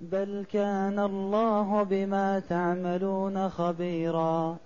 بل 0.00 0.44
كان 0.52 0.98
الله 0.98 1.82
بما 1.82 2.38
تعملون 2.48 3.48
خبيرا 3.48 4.56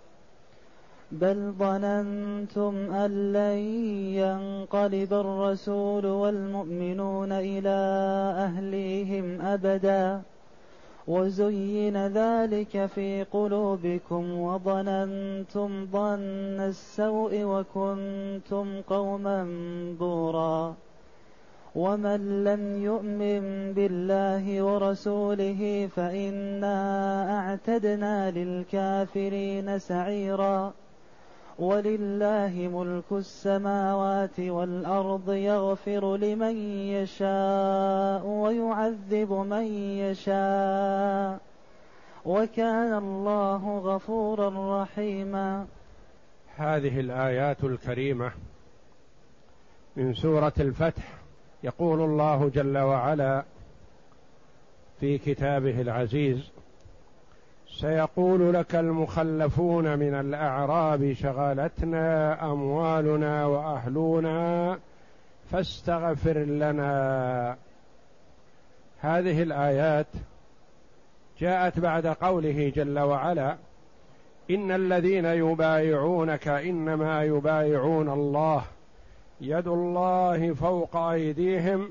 بل 1.12 1.52
ظننتم 1.58 2.74
ان 2.92 3.32
لن 3.32 3.58
ينقلب 4.14 5.12
الرسول 5.14 6.06
والمؤمنون 6.06 7.32
إلى 7.32 7.78
اهليهم 8.38 9.40
ابدا 9.40 10.22
وزين 11.08 12.06
ذلك 12.06 12.86
في 12.86 13.24
قلوبكم 13.32 14.40
وظننتم 14.40 15.86
ظن 15.92 16.60
السوء 16.60 17.42
وكنتم 17.42 18.80
قوما 18.80 19.46
بورا 19.98 20.74
ومن 21.74 22.44
لم 22.44 22.82
يؤمن 22.82 23.72
بالله 23.72 24.62
ورسوله 24.62 25.88
فإنا 25.96 26.78
أعتدنا 27.38 28.30
للكافرين 28.30 29.78
سعيرا 29.78 30.72
ولله 31.58 32.68
ملك 32.72 33.12
السماوات 33.12 34.40
والأرض 34.40 35.30
يغفر 35.32 36.16
لمن 36.16 36.56
يشاء 36.88 38.26
ويعذب 38.26 39.32
من 39.32 39.66
يشاء 39.98 41.40
وكان 42.24 42.94
الله 42.94 43.78
غفورا 43.78 44.82
رحيما 44.82 45.66
هذه 46.56 47.00
الآيات 47.00 47.64
الكريمة 47.64 48.32
من 49.96 50.14
سورة 50.14 50.52
الفتح 50.60 51.23
يقول 51.64 52.00
الله 52.00 52.50
جل 52.54 52.78
وعلا 52.78 53.44
في 55.00 55.18
كتابه 55.18 55.80
العزيز 55.80 56.50
سيقول 57.80 58.54
لك 58.54 58.74
المخلفون 58.74 59.98
من 59.98 60.14
الأعراب 60.14 61.12
شغلتنا 61.12 62.38
أموالنا 62.52 63.46
وأهلنا 63.46 64.78
فاستغفر 65.50 66.38
لنا. 66.38 67.56
هذه 69.00 69.42
الآيات 69.42 70.06
جاءت 71.38 71.80
بعد 71.80 72.06
قوله 72.06 72.72
جل 72.76 72.98
وعلا 72.98 73.56
إن 74.50 74.72
الذين 74.72 75.24
يبايعونك 75.24 76.48
إنما 76.48 77.22
يبايعون 77.22 78.08
الله. 78.10 78.64
يد 79.40 79.68
الله 79.68 80.54
فوق 80.54 80.96
أيديهم 80.96 81.90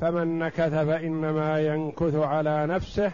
فمن 0.00 0.38
نكث 0.38 0.74
فإنما 0.74 1.60
ينكث 1.60 2.14
على 2.14 2.66
نفسه 2.66 3.12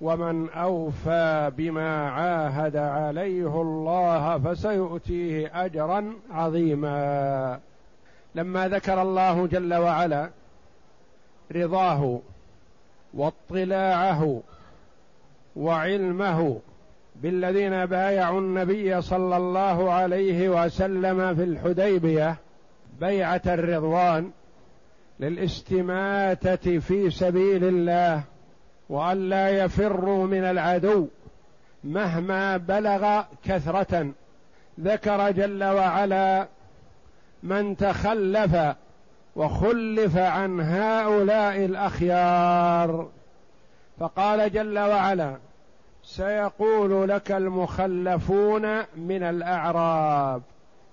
ومن 0.00 0.50
أوفى 0.50 1.52
بما 1.56 2.10
عاهد 2.10 2.76
عليه 2.76 3.60
الله 3.62 4.38
فسيؤتيه 4.38 5.64
اجرا 5.64 6.12
عظيما. 6.30 7.60
لما 8.34 8.68
ذكر 8.68 9.02
الله 9.02 9.46
جل 9.46 9.74
وعلا 9.74 10.30
رضاه 11.52 12.20
واطلاعه 13.14 14.40
وعلمه 15.56 16.60
بالذين 17.22 17.86
بايعوا 17.86 18.40
النبي 18.40 19.02
صلى 19.02 19.36
الله 19.36 19.92
عليه 19.92 20.64
وسلم 20.64 21.34
في 21.34 21.44
الحديبية 21.44 22.36
بيعة 23.00 23.42
الرضوان 23.46 24.30
للاستماتة 25.20 26.78
في 26.78 27.10
سبيل 27.10 27.64
الله 27.64 28.22
والا 28.88 29.48
يفروا 29.48 30.26
من 30.26 30.44
العدو 30.44 31.08
مهما 31.84 32.56
بلغ 32.56 33.22
كثرة. 33.44 34.10
ذكر 34.80 35.30
جل 35.30 35.64
وعلا 35.64 36.46
من 37.42 37.76
تخلف 37.76 38.56
وخلف 39.36 40.16
عن 40.16 40.60
هؤلاء 40.60 41.64
الأخيار. 41.64 43.08
فقال 43.98 44.52
جل 44.52 44.78
وعلا 44.78 45.36
سيقول 46.02 47.08
لك 47.08 47.32
المخلفون 47.32 48.78
من 48.96 49.22
الأعراب 49.22 50.42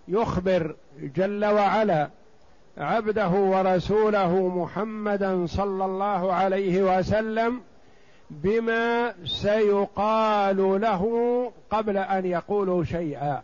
يخبر 0.08 0.76
جل 1.00 1.46
وعلا 1.46 2.10
عبده 2.78 3.30
ورسوله 3.30 4.48
محمدا 4.48 5.46
صلى 5.46 5.86
الله 5.86 6.34
عليه 6.34 6.98
وسلم 7.00 7.62
بما 8.30 9.14
سيقال 9.26 10.82
له 10.82 11.52
قبل 11.72 11.98
أن 11.98 12.26
يقولوا 12.26 12.84
شيئا. 12.84 13.42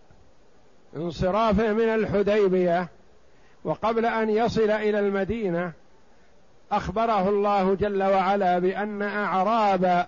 انصرافه 0.96 1.74
من 1.74 1.90
الحديبية 1.90 2.88
وقبل 3.64 4.06
أن 4.06 4.30
يصل 4.30 4.72
إلى 4.72 5.00
المدينة 5.00 5.72
أخبره 6.72 7.30
الله 7.30 7.76
جل 7.76 8.04
وعلا 8.04 8.60
بأن 8.60 9.02
أعراب 9.02 10.08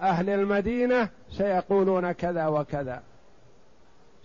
أهل 0.00 0.30
المدينة 0.30 1.08
سيقولون 1.30 2.12
كذا 2.12 2.46
وكذا. 2.46 3.02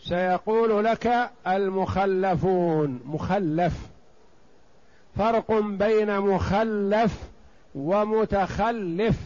سيقول 0.03 0.85
لك 0.85 1.29
المخلفون. 1.47 2.99
مخلف. 3.05 3.73
فرق 5.17 5.51
بين 5.51 6.19
مخلف 6.19 7.29
ومتخلف. 7.75 9.19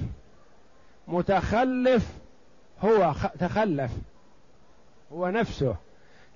متخلف 1.08 2.08
هو 2.82 3.14
تخلف. 3.40 3.92
هو 5.14 5.30
نفسه. 5.30 5.76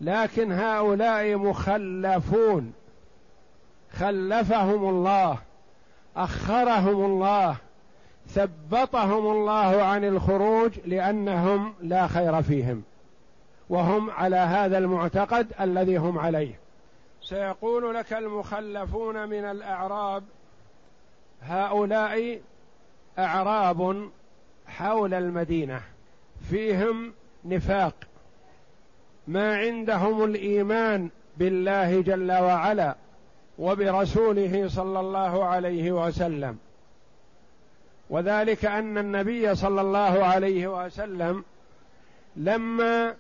لكن 0.02 0.52
هؤلاء 0.52 1.36
مخلفون. 1.36 2.74
خلفهم 3.92 4.90
الله. 4.90 5.38
أخرهم 6.18 7.06
الله. 7.06 7.56
ثبطهم 8.28 9.32
الله 9.32 9.84
عن 9.84 10.04
الخروج 10.04 10.72
لأنهم 10.86 11.74
لا 11.82 12.08
خير 12.08 12.42
فيهم. 12.42 12.84
وهم 13.70 14.12
على 14.12 14.36
هذا 14.36 14.78
المعتقد 14.78 15.48
الذي 15.62 15.98
هم 15.98 16.20
عليه. 16.20 16.60
سيقول 17.22 17.96
لك 17.96 18.14
المخلفون 18.14 19.30
من 19.30 19.46
الأعراب 19.46 20.24
هؤلاء 21.42 22.42
أعراب 23.20 24.10
حول 24.68 25.14
المدينة 25.14 25.82
فيهم 26.50 27.14
نفاق. 27.46 27.94
ما 29.28 29.58
عندهم 29.58 30.24
الإيمان 30.24 31.10
بالله 31.38 32.02
جل 32.02 32.32
وعلا 32.32 32.96
وبرسوله 33.60 34.68
صلى 34.68 35.00
الله 35.00 35.46
عليه 35.46 35.92
وسلم. 35.92 36.58
وذلك 38.10 38.66
أن 38.66 38.98
النبي 38.98 39.56
صلى 39.56 39.82
الله 39.82 40.26
عليه 40.26 40.86
وسلم 40.86 41.44
لما 42.36 43.16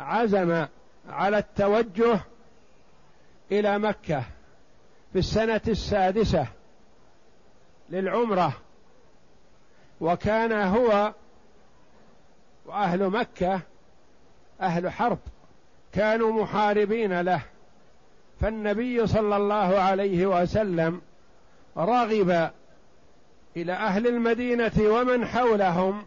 عزم 0.00 0.66
على 1.08 1.38
التوجه 1.38 2.20
إلى 3.52 3.78
مكة 3.78 4.24
في 5.12 5.18
السنة 5.18 5.60
السادسة 5.68 6.46
للعمرة 7.90 8.52
وكان 10.00 10.52
هو 10.52 11.14
وأهل 12.66 13.10
مكة 13.10 13.60
أهل 14.60 14.90
حرب 14.90 15.18
كانوا 15.92 16.42
محاربين 16.42 17.20
له 17.20 17.42
فالنبي 18.40 19.06
صلى 19.06 19.36
الله 19.36 19.78
عليه 19.78 20.26
وسلم 20.26 21.00
رغب 21.76 22.50
إلى 23.56 23.72
أهل 23.72 24.06
المدينة 24.06 24.72
ومن 24.80 25.26
حولهم 25.26 26.06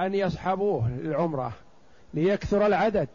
أن 0.00 0.14
يصحبوه 0.14 0.88
للعمرة. 0.88 1.52
ليكثر 2.14 2.66
العدد. 2.66 3.08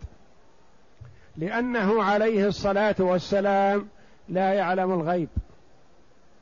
لأنه 1.38 2.04
عليه 2.04 2.48
الصلاة 2.48 2.96
والسلام 3.00 3.88
لا 4.30 4.54
يعلم 4.54 4.92
الغيب 4.92 5.30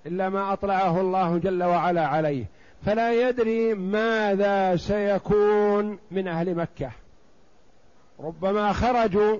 إلا 0.05 0.29
ما 0.29 0.53
أطلعه 0.53 1.01
الله 1.01 1.37
جل 1.37 1.63
وعلا 1.63 2.07
عليه. 2.07 2.45
فلا 2.85 3.29
يدري 3.29 3.73
ماذا 3.73 4.75
سيكون 4.75 5.99
من 6.11 6.27
أهل 6.27 6.55
مكة. 6.55 6.91
ربما 8.19 8.73
خرجوا 8.73 9.37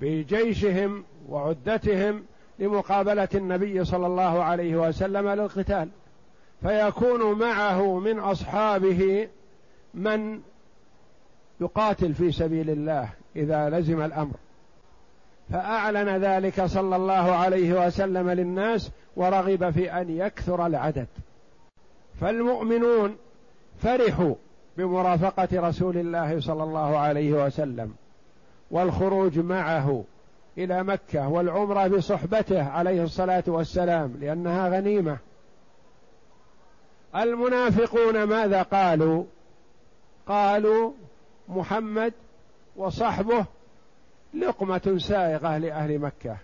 بجيشهم 0.00 1.04
وعدتهم 1.28 2.24
لمقابلة 2.58 3.28
النبي 3.34 3.84
صلى 3.84 4.06
الله 4.06 4.42
عليه 4.42 4.76
وسلم 4.76 5.28
للقتال. 5.28 5.88
فيكون 6.62 7.38
معه 7.38 7.98
من 7.98 8.18
أصحابه 8.18 9.28
من 9.94 10.40
يقاتل 11.60 12.14
في 12.14 12.32
سبيل 12.32 12.70
الله 12.70 13.08
إذا 13.36 13.70
لزم 13.70 14.02
الأمر. 14.02 14.34
فأعلن 15.50 16.08
ذلك 16.08 16.64
صلى 16.64 16.96
الله 16.96 17.32
عليه 17.32 17.86
وسلم 17.86 18.30
للناس 18.30 18.90
ورغب 19.16 19.70
في 19.70 19.92
أن 19.92 20.16
يكثر 20.16 20.66
العدد. 20.66 21.06
فالمؤمنون 22.20 23.16
فرحوا 23.82 24.34
بمرافقة 24.76 25.68
رسول 25.68 25.96
الله 25.96 26.40
صلى 26.40 26.62
الله 26.62 26.98
عليه 26.98 27.46
وسلم 27.46 27.94
والخروج 28.70 29.38
معه 29.38 30.04
إلى 30.58 30.82
مكة 30.82 31.28
والعمرة 31.28 31.86
بصحبته 31.86 32.68
عليه 32.68 33.02
الصلاة 33.02 33.44
والسلام 33.46 34.16
لأنها 34.20 34.68
غنيمة. 34.68 35.18
المنافقون 37.16 38.22
ماذا 38.22 38.62
قالوا؟ 38.62 39.24
قالوا 40.26 40.92
محمد 41.50 42.12
وصحبه 42.76 43.44
لقمة 44.34 44.96
سائغه 44.98 45.58
لأهل 45.58 45.98
مكة. 45.98 46.36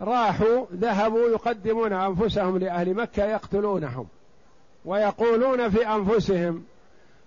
راحوا 0.00 0.66
ذهبوا 0.72 1.28
يقدمون 1.28 1.92
أنفسهم 1.92 2.58
لأهل 2.58 2.94
مكة 2.94 3.24
يقتلونهم 3.24 4.06
ويقولون 4.84 5.70
في 5.70 5.86
أنفسهم 5.88 6.64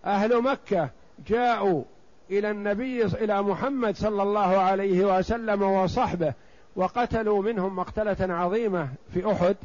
أهل 0.06 0.42
مكة 0.42 0.90
جاءوا 1.28 1.84
إلى 2.32 2.52
النبي 2.52 3.06
إلى 3.06 3.42
محمد 3.42 3.96
صلى 3.96 4.24
الله 4.24 4.58
عليه 4.58 5.18
وسلم 5.18 5.62
وصحبه 5.62 6.34
وقتلوا 6.76 7.42
منهم 7.42 7.76
مقتلة 7.76 8.34
عظيمة 8.34 8.90
في 9.14 9.32
أحد 9.32 9.56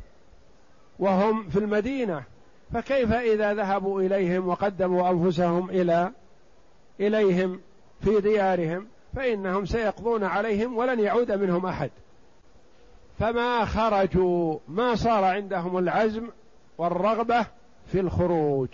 وهم 0.99 1.49
في 1.49 1.59
المدينة. 1.59 2.23
فكيف 2.73 3.13
إذا 3.13 3.55
ذهبوا 3.55 4.01
إليهم 4.01 4.49
وقدموا 4.49 5.11
أنفسهم 5.11 5.71
إلى 5.71 6.11
إليهم 7.01 7.61
في 8.01 8.21
ديارهم 8.21 8.87
فإنهم 9.17 9.65
سيقضون 9.67 10.25
عليهم 10.25 10.77
ولن 10.77 11.01
يعود 11.01 11.33
منهم 11.33 11.67
أحد. 11.67 11.91
فما 13.19 13.65
خرجوا 13.65 14.59
ما 14.69 14.95
صار 14.95 15.25
عندهم 15.25 15.79
العزم 15.79 16.29
والرغبة 16.79 17.47
في 17.93 18.01
الخروج 18.01 18.69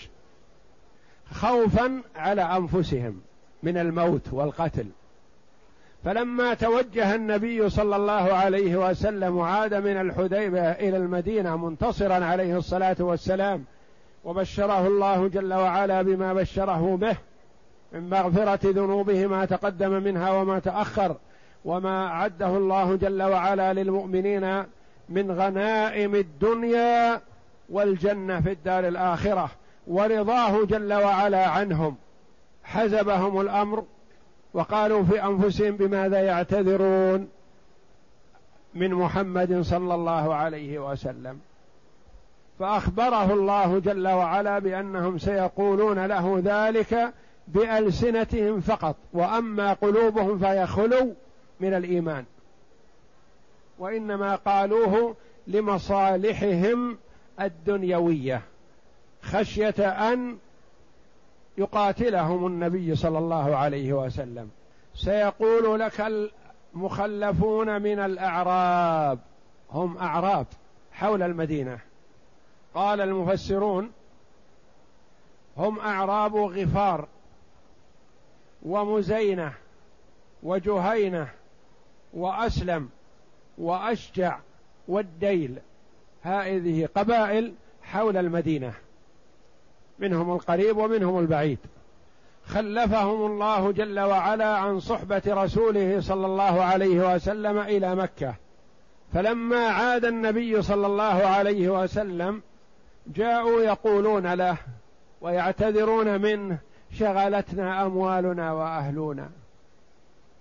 خوفا 1.32 2.02
على 2.16 2.42
أنفسهم 2.42 3.20
من 3.62 3.78
الموت 3.78 4.32
والقتل. 4.32 4.86
فلما 6.04 6.54
توجه 6.54 7.14
النبي 7.14 7.70
صلى 7.70 7.96
الله 7.96 8.12
عليه 8.12 8.90
وسلم 8.90 9.36
وعاد 9.36 9.74
من 9.74 9.96
الحديبه 10.00 10.70
إلى 10.70 10.96
المدينة 10.96 11.56
منتصرا 11.56 12.24
عليه 12.24 12.58
الصلاة 12.58 12.96
والسلام 13.00 13.64
وبشره 14.24 14.86
الله 14.86 15.28
جل 15.28 15.54
وعلا 15.54 16.02
بما 16.02 16.34
بشره 16.34 16.96
به 16.96 17.16
من 17.92 18.10
مغفرة 18.10 18.60
ذنوبه 18.64 19.26
ما 19.26 19.44
تقدم 19.44 19.90
منها 19.90 20.30
وما 20.30 20.58
تأخر 20.58 21.16
وما 21.64 22.06
أعده 22.06 22.56
الله 22.56 22.96
جل 22.96 23.22
وعلا 23.22 23.72
للمؤمنين 23.72 24.64
من 25.08 25.30
غنائم 25.32 26.14
الدنيا 26.14 27.20
والجنة 27.68 28.40
في 28.40 28.52
الدار 28.52 28.88
الآخرة 28.88 29.50
ورضاه 29.86 30.64
جل 30.64 30.92
وعلا 30.92 31.46
عنهم. 31.46 31.96
حزبهم 32.64 33.40
الأمر 33.40 33.84
وقالوا 34.54 35.04
في 35.04 35.24
أنفسهم 35.24 35.76
بماذا 35.76 36.20
يعتذرون 36.20 37.28
من 38.74 38.94
محمد 38.94 39.60
صلى 39.60 39.94
الله 39.94 40.34
عليه 40.34 40.90
وسلم. 40.90 41.40
فأخبره 42.58 43.32
الله 43.32 43.78
جل 43.78 44.08
وعلا 44.08 44.58
بأنهم 44.58 45.18
سيقولون 45.18 46.06
له 46.06 46.42
ذلك 46.44 47.12
بألسنتهم 47.54 48.60
فقط 48.60 48.96
وأما 49.12 49.72
قلوبهم 49.72 50.38
فيخلو 50.38 51.14
من 51.60 51.74
الإيمان. 51.74 52.24
وإنما 53.78 54.36
قالوه 54.36 55.16
لمصالحهم 55.46 56.98
الدنيوية 57.40 58.42
خشية 59.22 59.88
أن 60.12 60.38
يقاتلهم 61.58 62.46
النبي 62.46 62.96
صلى 62.96 63.18
الله 63.18 63.56
عليه 63.56 63.92
وسلم. 63.92 64.50
سيقول 64.94 65.80
لك 65.80 66.28
المخلفون 66.74 67.82
من 67.82 67.98
الأعراب 67.98 69.18
هم 69.72 69.96
أعراب 69.98 70.46
حول 70.92 71.22
المدينة. 71.22 71.78
قال 72.74 73.00
المفسرون 73.00 73.90
هم 75.56 75.78
أعراب 75.78 76.36
غفار. 76.36 77.08
ومزينة 78.62 79.52
وجهينة 80.42 81.28
وأسلم 82.14 82.88
وأشجع 83.58 84.38
والديل. 84.88 85.58
هذه 86.22 86.88
قبائل 86.96 87.54
حول 87.82 88.16
المدينة. 88.16 88.72
منهم 89.98 90.32
القريب 90.32 90.76
ومنهم 90.76 91.18
البعيد. 91.18 91.58
خلفهم 92.46 93.26
الله 93.26 93.72
جل 93.72 94.00
وعلا 94.00 94.56
عن 94.56 94.80
صحبة 94.80 95.22
رسوله 95.26 96.00
صلى 96.00 96.26
الله 96.26 96.62
عليه 96.62 97.14
وسلم 97.14 97.58
إلى 97.58 97.94
مكة. 97.94 98.34
فلما 99.12 99.68
عاد 99.68 100.04
النبي 100.04 100.62
صلى 100.62 100.86
الله 100.86 101.04
عليه 101.26 101.82
وسلم 101.82 102.42
جاءوا 103.06 103.62
يقولون 103.62 104.34
له 104.34 104.56
ويعتذرون 105.20 106.20
منه 106.20 106.58
شغلتنا 106.92 107.86
أموالنا 107.86 108.52
وأهلنا. 108.52 109.28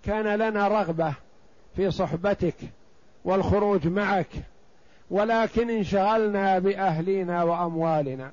كان 0.04 0.36
لنا 0.36 0.68
رغبة 0.68 1.14
في 1.76 1.92
صحبتك 1.92 2.56
والخروج 3.26 3.88
معك 3.88 4.30
ولكن 5.12 5.70
انشغلنا 5.70 6.60
بأهلينا 6.60 7.44
وأموالنا. 7.44 8.32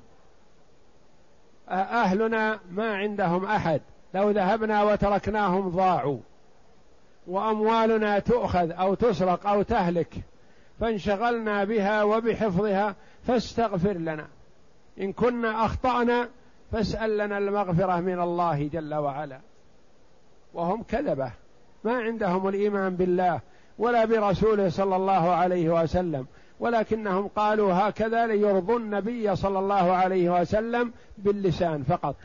أهلنا 1.68 2.60
ما 2.70 2.94
عندهم 2.96 3.44
أحد. 3.44 3.80
لو 4.14 4.30
ذهبنا 4.30 4.82
وتركناهم 4.82 5.68
ضاعوا. 5.68 6.18
وأموالنا 7.26 8.18
تؤخذ 8.18 8.70
أو 8.70 8.94
تسرق 8.94 9.46
أو 9.46 9.62
تهلك. 9.62 10.14
فانشغلنا 10.80 11.64
بها 11.64 12.02
وبحفظها 12.02 12.94
فاستغفر 13.26 13.92
لنا. 13.92 14.26
إن 15.00 15.12
كنا 15.12 15.64
أخطأنا 15.64 16.28
فاسأل 16.72 17.18
لنا 17.18 17.38
المغفرة 17.38 18.00
من 18.00 18.20
الله 18.20 18.68
جل 18.72 18.94
وعلا. 18.94 19.40
وهم 20.54 20.82
كذبة. 20.82 21.30
ما 21.84 21.96
عندهم 21.96 22.48
الإيمان 22.48 22.96
بالله 22.96 23.40
ولا 23.78 24.04
برسوله 24.04 24.68
صلى 24.68 24.96
الله 24.96 25.30
عليه 25.30 25.82
وسلم. 25.82 26.26
ولكنهم 26.60 27.28
قالوا 27.28 27.72
هكذا 27.72 28.26
ليرضوا 28.26 28.78
النبي 28.78 29.36
صلى 29.36 29.58
الله 29.58 29.92
عليه 29.92 30.40
وسلم 30.40 30.92
باللسان 31.18 31.82
فقط. 31.82 32.16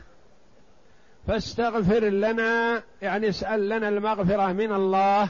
فاستغفر 1.26 2.04
لنا 2.04 2.82
يعني 3.02 3.28
اسأل 3.28 3.68
لنا 3.68 3.88
المغفرة 3.88 4.52
من 4.52 4.72
الله 4.72 5.28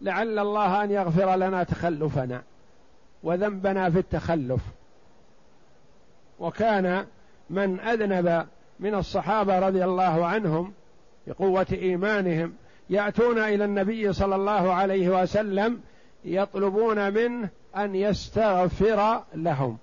لعل 0.00 0.38
الله 0.38 0.84
أن 0.84 0.90
يغفر 0.90 1.36
لنا 1.36 1.64
تخلفنا 1.64 2.42
وذنبنا 3.22 3.90
في 3.90 3.98
التخلف. 3.98 4.60
وكان 6.40 7.06
من 7.50 7.80
أذنب 7.80 8.46
من 8.80 8.94
الصحابة 8.94 9.58
رضي 9.58 9.84
الله 9.84 10.26
عنهم 10.26 10.72
بقوة 11.26 11.66
إيمانهم 11.72 12.54
يأتون 12.90 13.38
إلى 13.38 13.64
النبي 13.64 14.12
صلى 14.12 14.34
الله 14.34 14.72
عليه 14.72 15.22
وسلم 15.22 15.80
يطلبون 16.24 17.12
منه 17.12 17.48
أن 17.76 17.94
يستغفر 17.94 19.22
لهم 19.34 19.78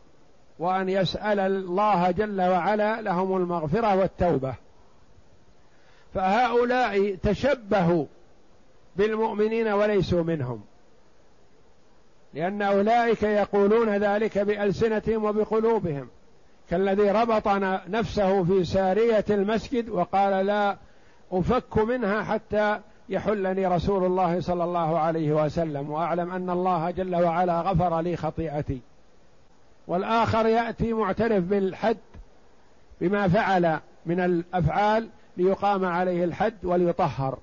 وأن 0.60 0.89
يسأل 0.89 1.39
الله 1.39 2.12
جل 2.12 2.41
وعلا 2.41 3.01
لهم 3.01 3.38
المغفرة 3.38 3.96
والتوبة. 3.96 4.56
فهؤلاء 6.13 7.15
تشبهوا 7.15 8.06
بالمؤمنين 8.96 9.68
وليسوا 9.68 10.24
منهم 10.24 10.62
لأن 12.34 12.62
أولئك 12.62 13.24
يقولون 13.24 13.89
ذلك 13.89 14.38
بألسنتهم 14.38 15.24
وبقلوبهم. 15.24 16.08
كالذي 16.71 17.11
ربط 17.11 17.47
نفسه 17.87 18.43
في 18.43 18.63
سارية 18.63 19.25
المسجد 19.29 19.89
وقال 19.89 20.45
لا 20.45 20.77
أفك 21.31 21.77
منها 21.77 22.23
حتى 22.23 22.79
يحلني 23.09 23.67
رسول 23.67 24.05
الله 24.05 24.41
صلى 24.41 24.63
الله 24.63 24.99
عليه 24.99 25.31
وسلم. 25.31 25.89
وأعلم 25.89 26.31
أن 26.31 26.49
الله 26.49 26.91
جل 26.91 27.15
وعلا 27.15 27.61
غفر 27.61 28.01
لي 28.01 28.15
خطيئتي. 28.15 28.81
والآخر 29.87 30.45
يأتي 30.45 30.93
معترف 30.93 31.43
بالحد 31.43 31.97
بما 33.01 33.27
فعل 33.27 33.79
من 34.05 34.19
الأفعال 34.19 35.09
ليقام 35.37 35.85
عليه 35.85 36.23
الحد 36.23 36.65
وليطهر. 36.65 37.37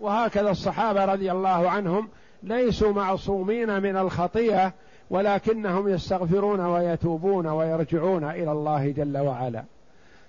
وهكذا 0.00 0.50
الصحابة 0.50 1.04
رضي 1.04 1.32
الله 1.32 1.70
عنهم 1.70 2.08
ليسوا 2.42 2.92
معصومين 2.92 3.82
من 3.82 3.96
الخطيئة 3.96 4.72
ولكنهم 5.10 5.88
يستغفرون 5.88 6.60
ويتوبون 6.60 7.46
ويرجعون 7.46 8.24
إلى 8.24 8.52
الله 8.52 8.90
جل 8.90 9.18
وعلا. 9.18 9.64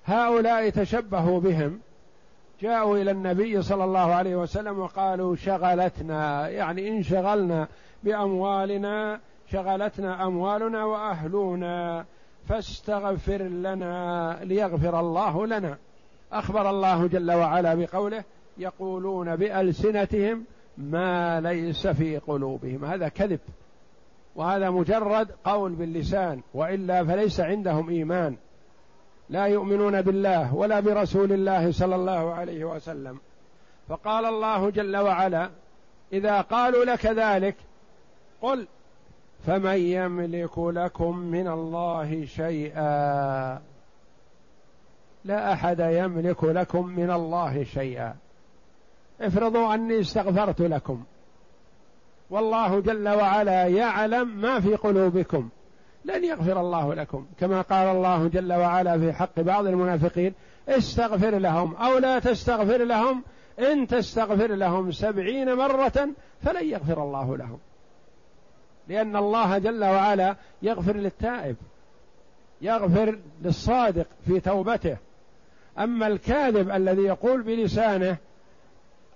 هؤلاء 0.05 0.69
تشبهوا 0.69 1.39
بهم. 1.39 1.79
جاءوا 2.61 2.97
إلى 2.97 3.11
النبي 3.11 3.61
صلى 3.61 3.83
الله 3.83 4.13
عليه 4.13 4.35
وسلم 4.35 4.79
وقالوا 4.79 5.35
شغلتنا 5.35 6.49
يعني 6.49 6.89
انشغلنا 6.89 7.67
بأموالنا 8.03 9.19
شغلتنا 9.51 10.27
أموالنا 10.27 10.85
وأهلنا 10.85 12.05
فاستغفر 12.49 13.41
لنا 13.41 14.39
ليغفر 14.43 14.99
الله 14.99 15.47
لنا. 15.47 15.77
أخبر 16.31 16.69
الله 16.69 17.07
جل 17.07 17.31
وعلا 17.31 17.75
بقوله 17.75 18.23
يقولون 18.57 19.35
بألسنتهم 19.35 20.43
ما 20.77 21.41
ليس 21.41 21.87
في 21.87 22.17
قلوبهم. 22.17 22.85
هذا 22.85 23.07
كذب. 23.07 23.39
وهذا 24.37 24.69
مجرد 24.69 25.27
قول 25.43 25.71
باللسان 25.71 26.41
وإلا 26.53 27.03
فليس 27.03 27.39
عندهم 27.39 27.89
إيمان. 27.89 28.35
لا 29.29 29.45
يؤمنون 29.45 30.01
بالله 30.01 30.55
ولا 30.55 30.79
برسول 30.79 31.33
الله 31.33 31.71
صلى 31.71 31.95
الله 31.95 32.33
عليه 32.33 32.65
وسلم. 32.65 33.19
فقال 33.89 34.25
الله 34.25 34.69
جل 34.69 34.97
وعلا 34.97 35.49
إذا 36.13 36.41
قالوا 36.41 36.85
لك 36.85 37.05
ذلك 37.05 37.55
قل 38.41 38.67
فمن 39.45 39.77
يملك 39.77 40.59
لكم 40.59 41.17
من 41.17 41.47
الله 41.47 42.25
شيئا 42.25 43.61
لا 45.25 45.53
أحد 45.53 45.79
يملك 45.79 46.43
لكم 46.43 46.85
من 46.87 47.11
الله 47.11 47.63
شيئا. 47.63 48.15
افرضوا 49.21 49.73
أني 49.73 49.99
استغفرت 49.99 50.61
لكم. 50.61 51.03
والله 52.29 52.79
جل 52.79 53.09
وعلا 53.09 53.67
يعلم 53.67 54.41
ما 54.41 54.59
في 54.59 54.75
قلوبكم. 54.75 55.49
لن 56.05 56.23
يغفر 56.23 56.59
الله 56.61 56.93
لكم. 56.93 57.25
كما 57.39 57.61
قال 57.61 57.87
الله 57.87 58.27
جل 58.27 58.53
وعلا 58.53 58.99
في 58.99 59.13
حق 59.13 59.39
بعض 59.39 59.65
المنافقين 59.65 60.33
استغفر 60.69 61.37
لهم 61.37 61.75
أو 61.75 61.97
لا 61.97 62.19
تستغفر 62.19 62.83
لهم. 62.83 63.23
إن 63.59 63.87
تستغفر 63.87 64.47
لهم 64.47 64.91
سبعين 64.91 65.55
مرة 65.55 66.09
فلن 66.41 66.69
يغفر 66.69 67.03
الله 67.03 67.37
لهم. 67.37 67.59
لأن 68.87 69.15
الله 69.15 69.57
جل 69.57 69.83
وعلا 69.83 70.35
يغفر 70.61 70.95
للتائب 70.95 71.55
يغفر 72.61 73.19
للصادق 73.41 74.07
في 74.25 74.39
توبته. 74.39 74.97
أما 75.79 76.07
الكاذب 76.07 76.69
الذي 76.69 77.01
يقول 77.01 77.41
بلسانه 77.41 78.17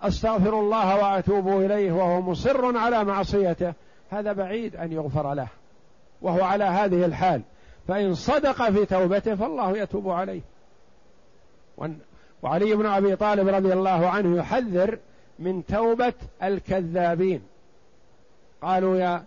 أستغفر 0.02 0.60
الله 0.60 0.96
وأتوب 0.96 1.48
إليه 1.48 1.92
وهو 1.92 2.22
مصر 2.22 2.78
على 2.78 3.04
معصيته. 3.04 3.74
هذا 4.10 4.34
بعيد 4.34 4.76
أن 4.76 4.92
يغفر 4.92 5.34
له. 5.34 5.48
وهو 6.22 6.44
على 6.44 6.64
هذه 6.64 7.06
الحال. 7.06 7.42
فإن 7.88 8.16
صدق 8.16 8.70
في 8.70 8.86
توبته 8.86 9.36
فالله 9.36 9.78
يتوب 9.78 10.10
عليه. 10.10 10.42
وعلي 12.42 12.76
بن 12.76 12.86
أبي 12.86 13.16
طالب 13.16 13.48
رضي 13.48 13.74
الله 13.74 14.10
عنه 14.10 14.38
يحذر 14.38 15.00
من 15.40 15.66
توبة 15.66 16.14
الكذابين. 16.44 17.42
قالوا 18.62 18.98
يا 18.98 19.24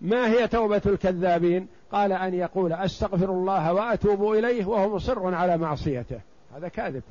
ما 0.00 0.26
هي 0.30 0.48
توبة 0.48 0.82
الكذابين؟ 0.86 1.68
قال 1.92 2.12
أن 2.12 2.34
يقول 2.34 2.72
أستغفر 2.72 3.30
الله 3.30 3.72
وأتوب 3.72 4.32
إليه 4.32 4.66
وهو 4.66 4.96
مصر 4.96 5.34
على 5.34 5.56
معصيته. 5.56 6.20
هذا 6.56 6.68
كاذب. 6.68 7.02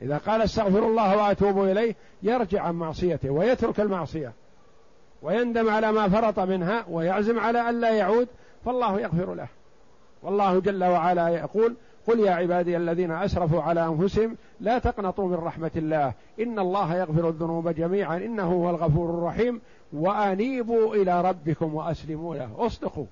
إذا 0.00 0.18
قال 0.18 0.42
استغفر 0.42 0.86
الله 0.86 1.16
وأتوب 1.16 1.64
إليه 1.64 1.94
يرجع 2.22 2.62
عن 2.62 2.74
معصيته 2.74 3.30
ويترك 3.30 3.80
المعصية 3.80 4.32
ويندم 5.22 5.70
على 5.70 5.92
ما 5.92 6.08
فرط 6.08 6.38
منها 6.38 6.84
ويعزم 6.90 7.38
على 7.38 7.70
ألا 7.70 7.90
يعود 7.90 8.28
فالله 8.64 9.00
يغفر 9.00 9.34
له. 9.34 9.48
والله 10.22 10.60
جل 10.60 10.84
وعلا 10.84 11.28
يقول 11.28 11.74
قل 12.06 12.20
يا 12.20 12.30
عبادي 12.30 12.76
الذين 12.76 13.10
أسرفوا 13.10 13.62
على 13.62 13.86
أنفسهم 13.86 14.36
لا 14.60 14.78
تقنطوا 14.78 15.28
من 15.28 15.34
رحمة 15.34 15.70
الله 15.76 16.12
إن 16.40 16.58
الله 16.58 16.96
يغفر 16.96 17.28
الذنوب 17.28 17.68
جميعا 17.68 18.16
إنه 18.16 18.52
هو 18.52 18.70
الغفور 18.70 19.10
الرحيم 19.10 19.60
وأنيبوا 19.92 20.94
إلى 20.94 21.20
ربكم 21.22 21.74
وأسلموا 21.74 22.34
له. 22.34 22.50
اصدقوا. 22.58 23.06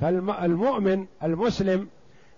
فالمؤمن 0.00 1.06
المسلم 1.22 1.88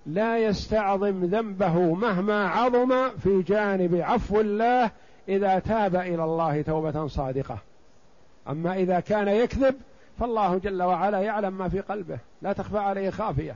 لا 0.08 0.38
يستعظم 0.38 1.24
ذنبه 1.24 1.94
مهما 1.94 2.48
عظم 2.48 3.08
في 3.08 3.42
جانب 3.42 3.94
عفو 3.94 4.40
الله 4.40 4.90
إذا 5.28 5.58
تاب 5.58 5.96
إلى 5.96 6.24
الله 6.24 6.62
توبة 6.62 7.06
صادقة. 7.06 7.58
أما 8.48 8.74
إذا 8.74 9.00
كان 9.00 9.28
يكذب 9.28 9.74
فالله 10.18 10.58
جل 10.58 10.82
وعلا 10.82 11.20
يعلم 11.20 11.58
ما 11.58 11.68
في 11.68 11.80
قلبه. 11.80 12.18
لا 12.42 12.52
تخفى 12.52 12.78
عليه 12.78 13.10
خافية. 13.10 13.54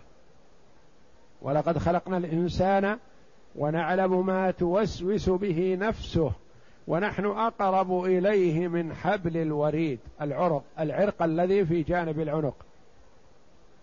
ولقد 1.43 1.79
خلقنا 1.79 2.17
الإنسان 2.17 2.99
ونعلم 3.57 4.27
ما 4.27 4.51
توسوس 4.51 5.31
به 5.31 5.79
نفسه 5.81 6.33
ونحن 6.87 7.27
أقرب 7.27 8.05
إليه 8.05 8.69
من 8.69 8.95
حبل 8.95 9.37
الوريد 9.37 9.99
العرق 10.21 10.63
العرق 10.79 11.23
الذي 11.23 11.65
في 11.65 11.83
جانب 11.83 12.21
العنق. 12.21 12.55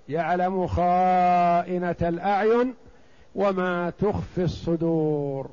يعلم 0.10 0.68
خائنة 0.68 1.96
الأعين 2.02 2.74
وما 3.36 3.90
تخفي 3.90 4.44
الصدور. 4.44 5.50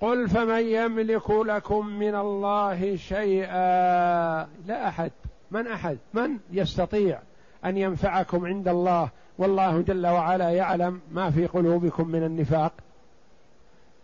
قل 0.00 0.28
فمن 0.28 0.66
يملك 0.66 1.30
لكم 1.30 1.86
من 1.86 2.14
الله 2.14 2.96
شيئا؟ 2.96 4.38
لا 4.66 4.88
أحد. 4.88 5.10
من 5.50 5.66
أحد؟ 5.66 5.98
من 6.14 6.38
يستطيع 6.52 7.18
أن 7.64 7.76
ينفعكم 7.76 8.46
عند 8.46 8.68
الله؟ 8.68 9.08
والله 9.38 9.80
جل 9.80 10.06
وعلا 10.06 10.50
يعلم 10.50 11.00
ما 11.12 11.30
في 11.30 11.46
قلوبكم 11.46 12.08
من 12.08 12.24
النفاق. 12.24 12.72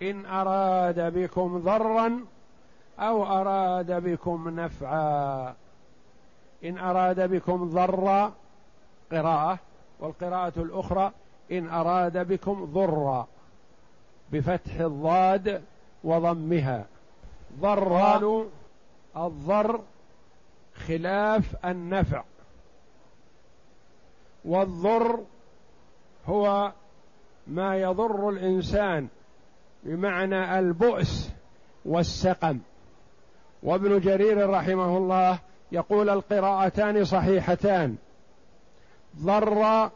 إن 0.02 0.26
أراد 0.26 1.14
بكم 1.14 1.58
ضرا 1.58 2.20
أو 2.98 3.26
أراد 3.26 3.92
بكم 4.04 4.60
نفعا. 4.60 5.54
إن 6.64 6.78
أراد 6.78 7.30
بكم 7.30 7.70
ضرا 7.70 8.32
قراءة 9.12 9.58
والقراءة 10.00 10.52
الأخرى 10.56 11.12
إن 11.52 11.68
أراد 11.68 12.28
بكم 12.28 12.64
ضرا 12.64 13.26
بفتح 14.32 14.80
الضاد 14.80 15.62
وضمها. 16.04 16.86
ضر 17.60 17.88
قالوا 17.88 18.44
الضر 19.16 19.80
خلاف 20.74 21.56
النفع. 21.64 22.22
والضر 24.44 25.20
هو 26.26 26.72
ما 27.46 27.76
يضر 27.76 28.28
الإنسان 28.28 29.08
بمعنى 29.82 30.58
البؤس 30.58 31.30
والسقم. 31.84 32.58
وابن 33.62 34.00
جرير 34.00 34.50
رحمه 34.50 34.96
الله 34.96 35.38
يقول 35.72 36.10
القراءتان 36.10 37.04
صحيحتان. 37.04 37.96
ضر 39.22 39.90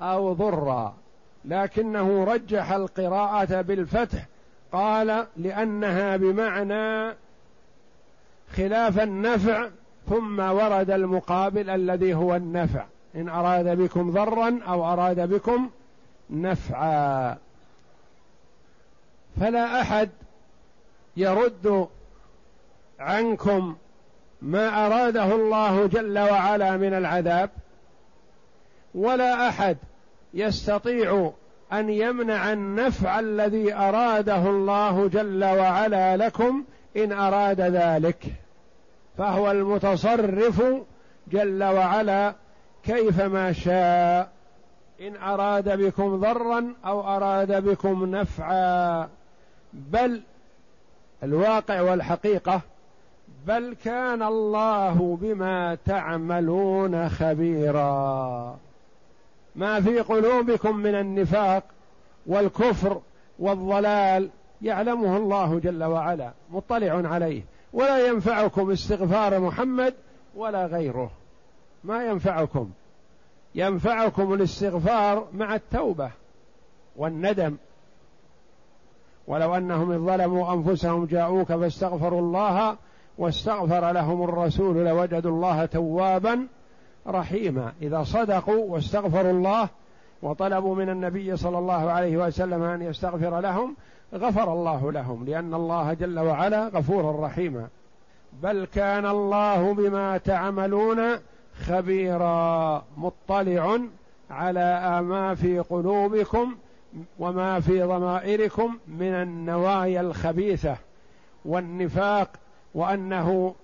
أو 0.00 0.32
ضر 0.32 0.92
لكنه 1.44 2.24
رجح 2.24 2.72
القراءة 2.72 3.60
بالفتح. 3.60 4.26
قال 4.72 5.26
لأنها 5.36 6.16
بمعنى 6.16 7.14
خلاف 8.56 9.00
النفع 9.00 9.68
ثم 10.08 10.40
ورد 10.40 10.90
المقابل 10.90 11.70
الذي 11.70 12.14
هو 12.14 12.36
النفع. 12.36 12.84
إن 13.16 13.28
أراد 13.28 13.78
بكم 13.78 14.10
ضرا 14.10 14.60
أو 14.68 14.92
أراد 14.92 15.20
بكم 15.20 15.70
نفعا. 16.30 17.36
فلا 19.40 19.80
أحد 19.80 20.10
يرد 21.16 21.88
عنكم 22.98 23.76
ما 24.42 24.86
أراده 24.86 25.34
الله 25.34 25.86
جل 25.86 26.18
وعلا 26.18 26.76
من 26.76 26.94
العذاب. 26.94 27.50
ولا 28.96 29.48
أحد 29.48 29.76
يستطيع 30.34 31.32
أن 31.72 31.90
يمنع 31.90 32.52
النفع 32.52 33.20
الذي 33.20 33.74
أراده 33.74 34.50
الله 34.50 35.08
جل 35.08 35.44
وعلا 35.44 36.16
لكم 36.16 36.64
إن 36.96 37.12
أراد 37.12 37.60
ذلك. 37.60 38.24
فهو 39.18 39.50
المتصرف 39.50 40.62
جل 41.28 41.64
وعلا 41.64 42.34
كيفما 42.84 43.52
شاء. 43.52 44.28
إن 45.00 45.16
أراد 45.16 45.78
بكم 45.78 46.20
ضرا 46.20 46.74
أو 46.86 47.16
أراد 47.16 47.64
بكم 47.64 48.16
نفعا. 48.16 49.08
بل 49.72 50.22
الواقع 51.22 51.80
والحقيقة 51.80 52.60
بل 53.46 53.76
كان 53.84 54.22
الله 54.22 55.18
بما 55.20 55.78
تعملون 55.86 57.08
خبيرا. 57.08 58.56
ما 59.56 59.80
في 59.80 60.00
قلوبكم 60.00 60.76
من 60.76 60.94
النفاق 60.94 61.62
والكفر 62.26 63.00
والضلال 63.38 64.30
يعلمه 64.62 65.16
الله 65.16 65.58
جل 65.58 65.84
وعلا 65.84 66.30
مطلع 66.50 67.08
عليه. 67.08 67.42
ولا 67.72 68.06
ينفعكم 68.06 68.70
استغفار 68.70 69.40
محمد 69.40 69.94
ولا 70.36 70.66
غيره. 70.66 71.10
ما 71.84 72.04
ينفعكم. 72.04 72.70
ينفعكم 73.54 74.34
الاستغفار 74.34 75.26
مع 75.34 75.54
التوبة 75.54 76.10
والندم. 76.96 77.56
ولو 79.26 79.56
أنهم 79.56 80.06
ظلموا 80.06 80.52
أنفسهم 80.54 81.04
جاءوك 81.04 81.46
فاستغفروا 81.46 82.20
الله 82.20 82.76
واستغفر 83.18 83.92
لهم 83.92 84.22
الرسول 84.22 84.76
لوجدوا 84.76 85.30
الله 85.30 85.66
توابا 85.66 86.46
رحيما. 87.08 87.72
إذا 87.82 88.02
صدقوا 88.02 88.64
واستغفروا 88.72 89.32
الله 89.32 89.68
وطلبوا 90.22 90.74
من 90.74 90.88
النبي 90.88 91.36
صلى 91.36 91.58
الله 91.58 91.90
عليه 91.90 92.16
وسلم 92.16 92.62
أن 92.62 92.82
يستغفر 92.82 93.40
لهم 93.40 93.76
غفر 94.14 94.52
الله 94.52 94.92
لهم 94.92 95.24
لأن 95.24 95.54
الله 95.54 95.92
جل 95.92 96.18
وعلا 96.18 96.68
غفور 96.68 97.20
رحيما 97.20 97.68
بل 98.42 98.64
كان 98.74 99.06
الله 99.06 99.74
بما 99.74 100.18
تعملون 100.18 101.00
خبيرا 101.66 102.84
مطلع 102.96 103.78
على 104.30 105.02
ما 105.02 105.34
في 105.34 105.58
قلوبكم 105.58 106.56
وما 107.18 107.60
في 107.60 107.82
ضمائركم 107.82 108.78
من 108.88 109.12
النوايا 109.12 110.00
الخبيثة 110.00 110.76
والنفاق 111.44 112.30
وأنه 112.74 113.54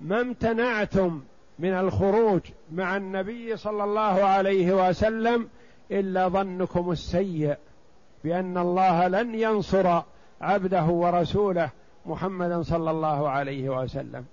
ما 0.00 0.20
امتنعتم 0.20 1.20
من 1.60 1.72
الخروج 1.72 2.40
مع 2.72 2.96
النبي 2.96 3.56
صلى 3.56 3.84
الله 3.84 4.24
عليه 4.24 4.88
وسلم 4.88 5.48
إلا 5.90 6.28
ظنكم 6.28 6.90
السيء 6.90 7.56
بأن 8.24 8.58
الله 8.58 9.08
لن 9.08 9.34
ينصر 9.34 10.02
عبده 10.40 10.84
ورسوله 10.84 11.70
محمدا 12.06 12.62
صلى 12.62 12.90
الله 12.90 13.28
عليه 13.28 13.68
وسلم. 13.68 14.24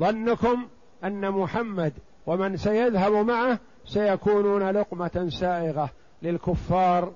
ظنكم 0.00 0.68
أن 1.04 1.30
محمد 1.30 1.92
ومن 2.26 2.56
سيذهب 2.56 3.12
معه 3.12 3.58
سيكونون 3.84 4.70
لقمة 4.70 5.26
سائغة 5.28 5.90
للكفار 6.22 7.12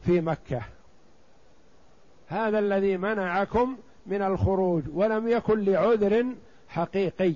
في 0.00 0.20
مكة. 0.20 0.60
هذا 2.28 2.58
الذي 2.58 2.96
منعكم 2.96 3.76
من 4.06 4.22
الخروج 4.22 4.82
ولم 4.94 5.28
يكن 5.28 5.64
لعذر 5.64 6.26
حقيقي. 6.68 7.34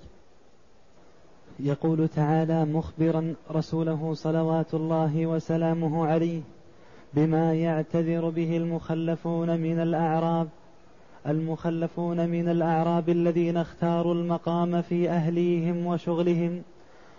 يقول 1.61 2.08
تعالى 2.08 2.64
مخبرا 2.64 3.34
رسوله 3.50 4.14
صلوات 4.14 4.75
الله 4.75 5.26
وسلامه 5.26 6.06
عليه 6.06 6.40
بما 7.14 7.54
يعتذر 7.54 8.28
به 8.28 8.56
المخلفون 8.56 9.61
من 9.61 9.80
الأعراب 9.80 10.49
المخلفون 11.26 12.28
من 12.28 12.49
الأعراب 12.49 13.08
الذين 13.08 13.56
اختاروا 13.56 14.14
المقام 14.14 14.82
في 14.82 15.11
أهليهم 15.11 15.87
وشغلهم 15.87 16.62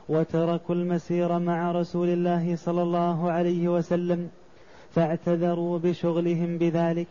وتركوا 0.10 0.76
المسير 0.76 1.40
مع 1.40 1.72
رسول 1.72 2.10
الله 2.10 2.56
صلى 2.56 2.82
الله 2.82 3.32
عليه 3.32 3.68
وسلم 3.68 4.30
فاعتذروا 4.92 5.80
بشغلهم 5.80 6.58
بذلك 6.58 7.08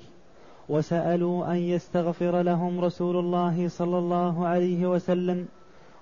وسألوا 0.69 1.53
أن 1.53 1.57
يستغفر 1.57 2.43
لهم 2.43 2.81
رسول 2.81 3.17
الله 3.17 3.69
صلى 3.69 3.99
الله 3.99 4.47
عليه 4.47 4.87
وسلم 4.87 5.47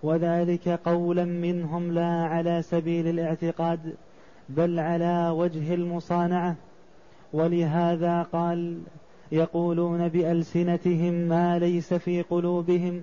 وذلك 0.02 0.68
قولا 0.68 1.24
منهم 1.24 1.92
لا 1.92 2.24
على 2.24 2.62
سبيل 2.62 3.08
الاعتقاد 3.08 3.94
بل 4.48 4.78
على 4.78 5.30
وجه 5.36 5.74
المصانعة. 5.74 6.56
ولهذا 7.32 8.22
قال 8.22 8.78
يقولون 9.32 10.08
بألسنتهم 10.08 11.14
ما 11.14 11.58
ليس 11.58 11.94
في 11.94 12.22
قلوبهم. 12.22 13.02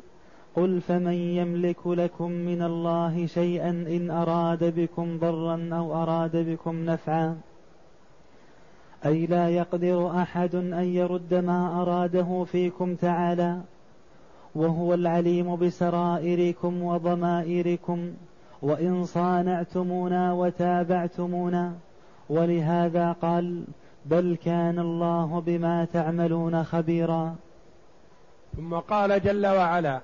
قل 0.56 0.82
فمن 0.82 1.14
يملك 1.14 1.88
لكم 1.88 2.32
من 2.32 2.62
الله 2.62 3.26
شيئا 3.26 3.70
إن 3.70 4.12
أراد 4.12 4.80
بكم 4.80 5.20
ضرا 5.20 5.70
أو 5.74 6.04
أراد 6.04 6.38
بكم 6.38 6.86
نفعا. 6.86 7.38
أي 9.06 9.26
لا 9.26 9.50
يقدر 9.50 10.22
أحد 10.22 10.56
أن 10.56 10.84
يرد 10.84 11.34
ما 11.34 11.82
أراده 11.82 12.44
فيكم 12.52 12.96
تعالى. 12.96 13.62
وهو 14.56 14.94
العليم 14.94 15.56
بسرائركم 15.56 16.84
وضمائركم 16.84 18.12
وإن 18.62 19.06
صانعتمونا 19.06 20.34
وتابعتمونا. 20.34 21.74
ولهذا 22.30 23.12
قال 23.12 23.64
بل 24.06 24.38
كان 24.46 24.80
الله 24.80 25.44
بما 25.46 25.86
تعملون 25.86 26.64
خبيرا. 26.64 27.36
ثم 28.58 28.74
قال 28.76 29.22
جل 29.22 29.48
وعلا 29.48 30.02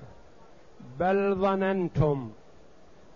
بل 1.00 1.34
ظننتم 1.34 2.30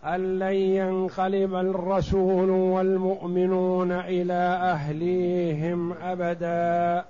أن 0.05 0.39
لن 0.39 0.55
ينقلب 0.55 1.55
الرسول 1.55 2.51
والمؤمنون 2.51 3.93
إلى 3.93 4.59
أهليهم 4.73 5.93
أبدا. 5.93 7.05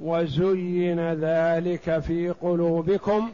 وزين 0.00 1.12
ذلك 1.12 1.98
في 1.98 2.30
قلوبكم 2.30 3.30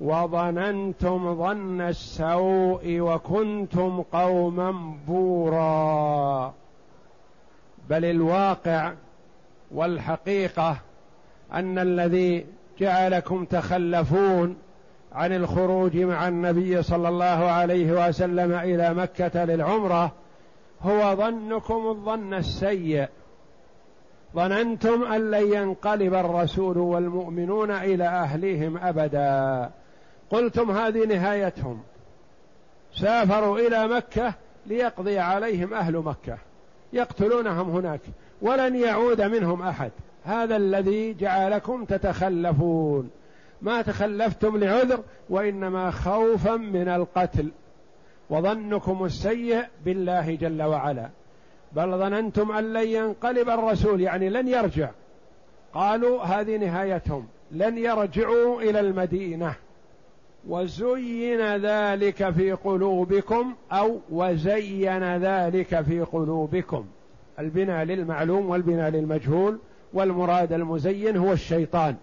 وظننتم 0.00 1.34
ظن 1.34 1.80
السوء 1.80 3.00
وكنتم 3.00 4.02
قوما 4.02 4.94
بورا. 5.06 6.54
بل 7.90 8.04
الواقع 8.04 8.92
والحقيقة 9.70 10.76
أن 11.52 11.78
الذي 11.78 12.46
جعلكم 12.78 13.44
تخلفون 13.44 14.56
عن 15.12 15.32
الخروج 15.32 15.96
مع 15.96 16.28
النبي 16.28 16.82
صلى 16.82 17.08
الله 17.08 17.24
عليه 17.26 18.08
وسلم 18.08 18.52
إلى 18.52 18.94
مكة 18.94 19.44
للعمرة 19.44 20.12
هو 20.82 21.16
ظنكم 21.16 21.86
الظن 21.86 22.34
السيء. 22.34 23.08
ظننتم 24.34 25.04
أن 25.04 25.30
لن 25.30 25.52
ينقلب 25.52 26.14
الرسول 26.14 26.78
والمؤمنون 26.78 27.70
إلى 27.70 28.04
أهليهم 28.04 28.76
أبدا. 28.76 29.70
قلتم 30.30 30.70
هذه 30.70 31.06
نهايتهم. 31.06 31.82
سافروا 32.94 33.58
إلى 33.58 33.88
مكة 33.88 34.34
ليقضي 34.66 35.18
عليهم 35.18 35.74
أهل 35.74 35.96
مكة. 35.96 36.38
يقتلونهم 36.92 37.70
هناك. 37.70 38.00
ولن 38.42 38.76
يعود 38.76 39.20
منهم 39.20 39.62
أحد. 39.62 39.90
هذا 40.24 40.56
الذي 40.56 41.14
جعلكم 41.14 41.84
تتخلفون. 41.84 43.10
ما 43.62 43.82
تخلفتم 43.82 44.56
لعذر 44.56 45.00
وإنما 45.30 45.90
خوفا 45.90 46.56
من 46.56 46.88
القتل. 46.88 47.50
وظنكم 48.30 49.04
السيء 49.04 49.64
بالله 49.84 50.34
جل 50.34 50.62
وعلا. 50.62 51.08
بل 51.76 51.98
ظننتم 51.98 52.52
أن 52.52 52.72
لن 52.72 52.88
ينقلب 52.88 53.48
الرسول 53.48 54.00
يعني 54.00 54.28
لن 54.28 54.48
يرجع. 54.48 54.90
قالوا 55.74 56.22
هذه 56.22 56.56
نهايتهم 56.56 57.26
لن 57.50 57.78
يرجعوا 57.78 58.62
إلى 58.62 58.80
المدينة. 58.80 59.54
وزين 60.48 61.56
ذلك 61.56 62.30
في 62.30 62.52
قلوبكم 62.52 63.54
أو 63.72 64.00
وزين 64.10 65.16
ذلك 65.16 65.80
في 65.80 66.00
قلوبكم. 66.00 66.86
البناء 67.38 67.84
للمعلوم 67.84 68.50
والبناء 68.50 68.90
للمجهول 68.90 69.58
والمراد 69.92 70.52
المزين 70.52 71.16
هو 71.16 71.32
الشيطان. 71.32 71.96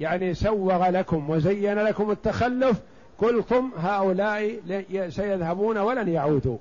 يعني 0.00 0.34
سوغ 0.34 0.88
لكم 0.88 1.30
وزين 1.30 1.78
لكم 1.78 2.10
التخلف 2.10 2.80
قلتم 3.18 3.70
هؤلاء 3.76 4.60
سيذهبون 5.08 5.78
ولن 5.78 6.08
يعودوا. 6.08 6.58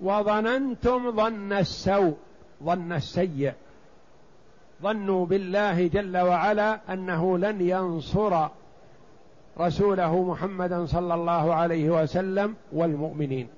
وظننتم 0.00 1.10
ظن 1.10 1.52
السوء 1.52 2.14
ظن 2.64 2.92
السيء. 2.92 3.52
ظنوا 4.82 5.26
بالله 5.26 5.86
جل 5.86 6.16
وعلا 6.16 6.80
أنه 6.92 7.38
لن 7.38 7.60
ينصر 7.60 8.48
رسوله 9.60 10.22
محمدا 10.22 10.86
صلى 10.86 11.14
الله 11.14 11.54
عليه 11.54 12.02
وسلم 12.02 12.54
والمؤمنين. 12.72 13.48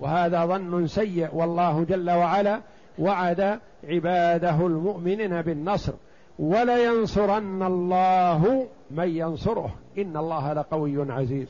وهذا 0.00 0.46
ظن 0.46 0.86
سيء 0.86 1.28
والله 1.32 1.84
جل 1.84 2.10
وعلا 2.10 2.60
وعد 2.98 3.60
عباده 3.84 4.66
المؤمنين 4.66 5.42
بالنصر. 5.42 5.92
ولينصرن 6.38 7.62
الله 7.62 8.66
من 8.90 9.08
ينصره. 9.08 9.74
إن 9.98 10.16
الله 10.16 10.52
لقوي 10.52 11.12
عزيز. 11.12 11.48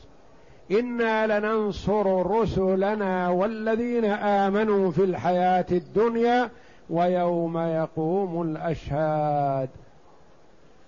أنا 0.71 1.39
لننصر 1.39 2.31
رسلنا 2.31 3.29
والذين 3.29 4.05
امنوا 4.05 4.91
في 4.91 5.03
الحياة 5.03 5.65
الدنيا 5.71 6.49
ويوم 6.89 7.57
يقوم 7.57 8.41
الاشهاد. 8.41 9.69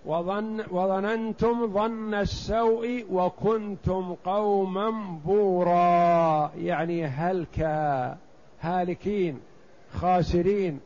وظن 0.05 0.63
وظننتم 0.71 1.73
ظن 1.73 2.13
السوء 2.13 3.05
وكنتم 3.11 4.15
قوما 4.25 4.89
بورا. 5.25 6.51
يعني 6.57 7.05
هلكا 7.05 8.17
هالكين 8.61 9.39
خاسرين 9.93 10.79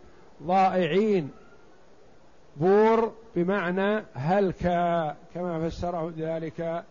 ضائعين. 0.44 1.30
بور 2.58 3.12
بمعنى 3.36 4.04
هلكا 4.14 5.16
كما 5.34 5.70
فسره 5.70 6.14
ذلك 6.18 6.84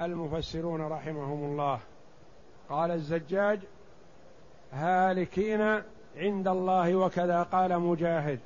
المفسرون 0.00 0.80
رحمهم 0.80 1.44
الله. 1.44 1.78
قال 2.70 2.90
الزجاج 2.90 3.60
هالكين 4.72 5.82
عند 6.16 6.48
الله 6.48 6.94
وكذا. 6.94 7.42
قال 7.42 7.78
مجاهد. 7.78 8.40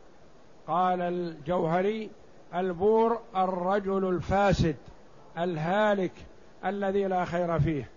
قال 0.67 1.01
الجوهري 1.01 2.11
البور 2.55 3.21
الرجل 3.37 4.09
الفاسد 4.09 4.77
الهالك 5.39 6.13
الذي 6.65 7.05
لا 7.05 7.25
خير 7.25 7.59
فيه. 7.59 7.89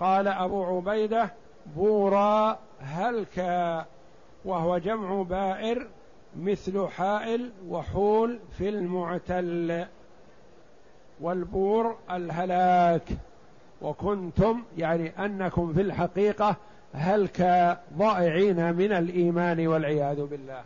قال 0.00 0.28
أبو 0.28 0.64
عبيدة 0.64 1.30
بورا 1.76 2.58
هلكا 2.80 3.86
وهو 4.44 4.78
جمع 4.78 5.22
بائر 5.22 5.88
مثل 6.36 6.88
حائل 6.88 7.50
وحول 7.68 8.38
في 8.58 8.68
المعتل. 8.68 9.86
والبور 11.22 11.96
الهلاك. 12.10 13.02
وكنتم 13.82 14.62
يعني 14.78 15.24
أنكم 15.24 15.72
في 15.72 15.80
الحقيقة 15.80 16.56
هلك 16.92 17.40
ضائعين 17.98 18.74
من 18.74 18.92
الإيمان 18.92 19.66
والعياذ 19.66 20.26
بالله. 20.26 20.60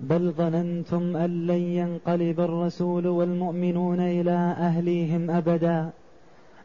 بل 0.00 0.32
ظننتم 0.32 1.16
أن 1.16 1.46
لن 1.46 1.62
ينقلب 1.62 2.40
الرسول 2.40 3.06
والمؤمنون 3.06 4.00
إلى 4.00 4.54
أهليهم 4.58 5.30
أبدا. 5.30 5.90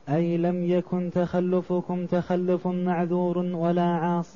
أي 0.10 0.38
لم 0.38 0.64
يكن 0.64 1.12
تخلفكم 1.14 2.06
تخلف 2.06 2.68
معذور 2.68 3.38
ولا 3.38 3.86
عاص 3.86 4.36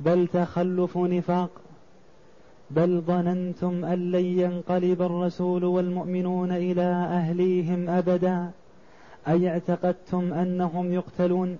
بل 0.00 0.26
تخلف 0.26 0.96
نفاق. 0.96 1.50
بل 2.70 3.00
ظننتم 3.00 3.84
أن 3.84 4.10
لن 4.10 4.24
ينقلب 4.24 5.02
الرسول 5.02 5.64
والمؤمنون 5.64 6.52
إلى 6.52 6.82
أهليهم 6.82 7.88
أبدا. 7.88 8.50
اي 9.28 9.48
اعتقدتم 9.48 10.32
أنهم 10.32 10.92
يقتلون؟ 10.92 11.58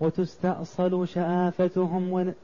وتستأصل 0.00 1.08
شآفتهم 1.08 2.34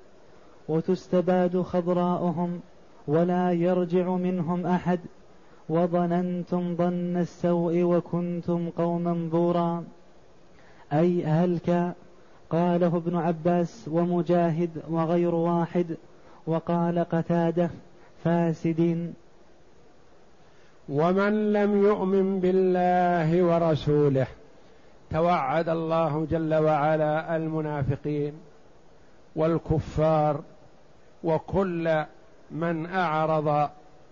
وتستباد 0.69 1.61
خضراؤهم 1.63 2.61
ولا 3.09 3.53
يرجع 3.53 4.11
منهم 4.11 4.67
أحد. 4.67 5.01
وظننتم 5.69 6.77
ظن 6.77 7.17
السوء 7.17 7.83
وكنتم 7.83 8.71
قوما 8.71 9.29
بورا. 9.33 9.85
أي 10.93 11.25
هلك 11.25 11.95
قاله 12.51 12.97
ابن 12.97 13.17
عباس 13.17 13.89
ومجاهد 13.93 14.71
وغير 14.91 15.35
واحد. 15.35 15.97
وقال 16.47 16.99
قتادة 16.99 17.71
فاسدين 18.25 19.15
ومن 20.89 21.53
لم 21.53 21.83
يؤمن 21.83 22.41
بالله 22.41 23.43
ورسوله 23.43 24.27
توعد 25.11 25.69
الله 25.69 26.27
جل 26.31 26.55
وعلا 26.55 27.37
المنافقين 27.37 28.33
والكفار 29.37 30.41
وكل 31.25 32.05
من 32.51 32.87
أعرض 32.87 33.69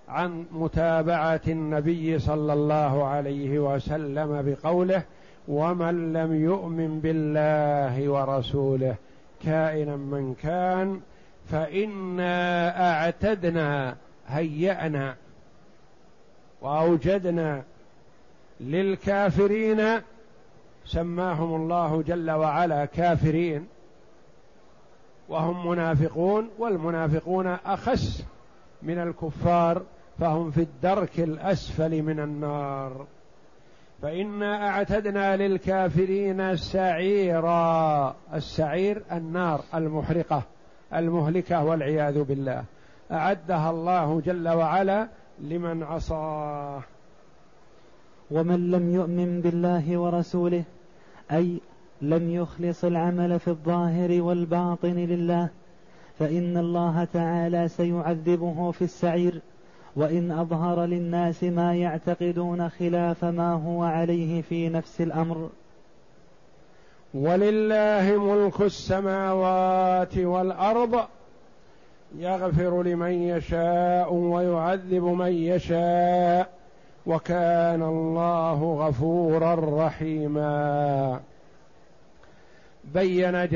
عن 0.08 0.44
متابعة 0.52 1.40
النبي 1.48 2.18
صلى 2.18 2.52
الله 2.52 3.04
عليه 3.04 3.58
وسلم 3.58 4.42
بقوله 4.42 5.02
ومن 5.48 6.12
لم 6.12 6.34
يؤمن 6.44 7.00
بالله 7.00 8.08
ورسوله 8.08 8.94
كائنا 9.44 9.96
من 9.96 10.34
كان 10.42 11.00
فإنا 11.48 12.90
أعتدنا 12.90 13.96
هيأنا 14.28 15.16
وأوجدنا 16.62 17.62
للكافرين 18.60 20.00
سماهم 20.84 21.54
الله 21.54 22.02
جل 22.02 22.30
وعلا 22.30 22.84
كافرين 22.84 23.66
وهم 25.28 25.68
منافقون 25.68 26.50
والمنافقون 26.58 27.46
أخس 27.46 28.24
من 28.82 28.98
الكفار 28.98 29.82
فهم 30.18 30.50
في 30.50 30.60
الدرك 30.60 31.20
الأسفل 31.20 32.02
من 32.02 32.20
النار. 32.20 33.06
فإنا 34.02 34.68
أعتدنا 34.68 35.36
للكافرين 35.36 36.56
سعيرا 36.56 38.16
السعير 38.34 39.02
النار 39.12 39.60
المحرقة. 39.74 40.42
المهلكة 40.94 41.64
والعياذ 41.64 42.22
بالله. 42.22 42.64
أعدها 43.12 43.70
الله 43.70 44.20
جل 44.20 44.48
وعلا 44.48 45.08
لمن 45.40 45.82
عصاه. 45.82 46.82
ومن 48.30 48.70
لم 48.70 48.94
يؤمن 48.94 49.40
بالله 49.40 49.98
ورسوله 49.98 50.64
أي 51.32 51.60
لم 52.02 52.30
يخلص 52.30 52.84
العمل 52.84 53.40
في 53.40 53.48
الظاهر 53.48 54.22
والباطن 54.22 54.94
لله 54.94 55.48
فإن 56.18 56.56
الله 56.56 57.04
تعالى 57.04 57.68
سيعذبه 57.68 58.70
في 58.70 58.82
السعير 58.82 59.40
وإن 59.96 60.30
أظهر 60.30 60.84
للناس 60.84 61.44
ما 61.44 61.74
يعتقدون 61.74 62.68
خلاف 62.68 63.24
ما 63.24 63.52
هو 63.52 63.82
عليه 63.82 64.42
في 64.42 64.68
نفس 64.68 65.00
الأمر. 65.00 65.50
ولله 67.14 68.18
ملك 68.18 68.60
السماوات 68.60 70.18
والأرض 70.18 71.04
يغفر 72.18 72.82
لمن 72.82 73.12
يشاء 73.12 74.12
ويعذب 74.14 75.04
من 75.04 75.32
يشاء 75.32 76.50
وكان 77.06 77.82
الله 77.82 78.86
غفورا 78.88 79.86
رحيما. 79.86 81.20
بين 82.84 83.48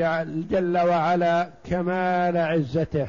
جل 0.49 0.77
وعلا 0.77 1.49
كمال 1.69 2.37
عزته 2.37 3.07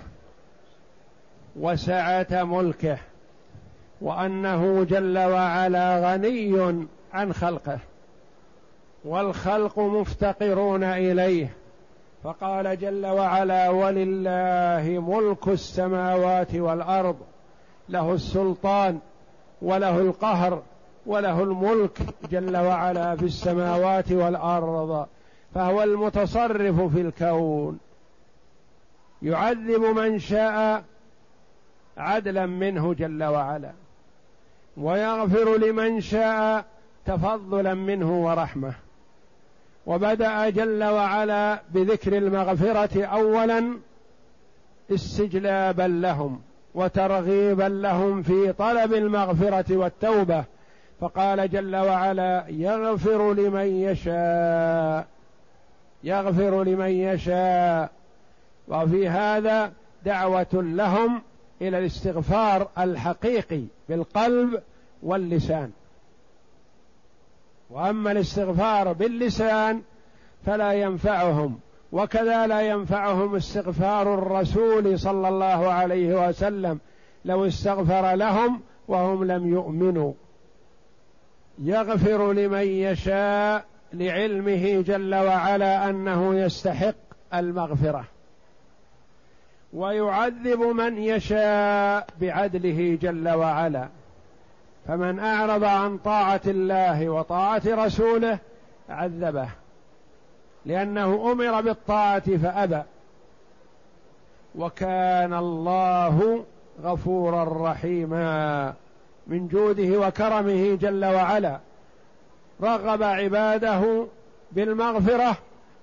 وسعة 1.56 2.44
ملكه 2.44 2.98
وأنه 4.00 4.84
جل 4.84 5.18
وعلا 5.18 6.12
غني 6.12 6.86
عن 7.12 7.32
خلقه. 7.32 7.78
والخلق 9.04 9.78
مفتقرون 9.78 10.84
إليه. 10.84 11.56
فقال 12.22 12.78
جل 12.78 13.06
وعلا 13.06 13.70
ولله 13.70 14.98
ملك 14.98 15.48
السماوات 15.48 16.54
والأرض 16.54 17.16
له 17.88 18.12
السلطان 18.12 18.98
وله 19.62 19.98
القهر 19.98 20.62
وله 21.06 21.42
الملك 21.42 21.98
جل 22.30 22.56
وعلا 22.56 23.16
في 23.16 23.24
السماوات 23.24 24.12
والأرض 24.12 25.06
فهو 25.54 25.82
المتصرف 25.82 26.80
في 26.80 27.00
الكون. 27.00 27.78
يعذب 29.22 29.80
من 29.80 30.18
شاء 30.18 30.84
عدلا 31.96 32.46
منه 32.46 32.94
جل 32.94 33.24
وعلا 33.24 33.72
ويغفر 34.76 35.56
لمن 35.56 36.00
شاء 36.00 36.64
تفضلا 37.06 37.74
منه 37.74 38.24
ورحمة. 38.24 38.83
وبدأ 39.86 40.50
جل 40.50 40.84
وعلا 40.84 41.62
بذكر 41.70 42.16
المغفرة 42.16 43.04
اولا 43.04 43.78
استجلابا 44.90 45.82
لهم 45.82 46.40
وترغيبا 46.74 47.68
لهم 47.68 48.22
في 48.22 48.52
طلب 48.52 48.94
المغفرة 48.94 49.76
والتوبة. 49.76 50.44
فقال 51.00 51.50
جل 51.50 51.76
وعلا 51.76 52.44
يغفر 52.48 53.32
لمن 53.32 53.66
يشاء 53.66 55.06
يغفر 56.04 56.64
لمن 56.64 56.90
يشاء. 56.90 57.90
وفي 58.68 59.08
هذا 59.08 59.72
دعوة 60.04 60.46
لهم 60.52 61.22
إلى 61.62 61.78
الاستغفار 61.78 62.68
الحقيقي 62.78 63.62
بالقلب 63.88 64.62
واللسان. 65.02 65.70
وأما 67.70 68.12
الاستغفار 68.12 68.92
باللسان 68.92 69.82
فلا 70.46 70.72
ينفعهم 70.72 71.58
وكذا 71.92 72.46
لا 72.46 72.60
ينفعهم 72.60 73.36
استغفار 73.36 74.14
الرسول 74.14 74.98
صلى 74.98 75.28
الله 75.28 75.72
عليه 75.72 76.28
وسلم 76.28 76.80
لو 77.24 77.46
استغفر 77.46 78.14
لهم 78.14 78.60
وهم 78.88 79.24
لم 79.24 79.48
يؤمنوا. 79.48 80.12
يغفر 81.58 82.32
لمن 82.32 82.66
يشاء 82.66 83.64
لعلمه 83.92 84.80
جل 84.80 85.14
وعلا 85.14 85.90
أنه 85.90 86.34
يستحق 86.34 86.94
المغفرة. 87.34 88.04
ويعذب 89.72 90.60
من 90.60 90.98
يشاء 90.98 92.06
بعدله 92.20 92.98
جل 93.02 93.28
وعلا. 93.28 93.88
فمن 94.88 95.18
أعرض 95.18 95.64
عن 95.64 95.98
طاعة 95.98 96.40
الله 96.46 97.08
وطاعة 97.08 97.62
رسوله 97.66 98.38
عذبه 98.88 99.48
لأنه 100.66 101.32
أمر 101.32 101.60
بالطاعة 101.60 102.36
فأبى. 102.36 102.82
وكان 104.54 105.34
الله 105.34 106.44
غفورا 106.82 107.70
رحيما 107.70 108.74
من 109.26 109.48
جوده 109.48 110.06
وكرمه 110.06 110.74
جل 110.74 111.04
وعلا. 111.04 111.58
رغب 112.62 113.02
عباده 113.02 114.06
بالمغفرة 114.52 115.36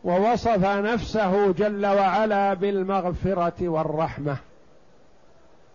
ووصف 0.04 0.66
نفسه 0.66 1.52
جل 1.52 1.86
وعلا 1.86 2.54
بالمغفرة 2.54 3.70
والرحمة. 3.70 4.38